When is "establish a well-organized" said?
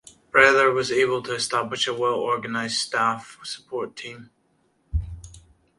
1.35-2.75